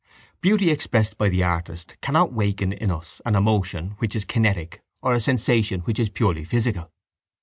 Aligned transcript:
Beauty 0.41 0.71
expressed 0.71 1.19
by 1.19 1.29
the 1.29 1.43
artist 1.43 1.95
cannot 2.01 2.29
awaken 2.31 2.73
in 2.73 2.89
us 2.89 3.21
an 3.23 3.35
emotion 3.35 3.91
which 3.99 4.15
is 4.15 4.25
kinetic 4.25 4.81
or 5.03 5.13
a 5.13 5.19
sensation 5.19 5.81
which 5.81 5.99
is 5.99 6.09
purely 6.09 6.43
physical. 6.43 6.89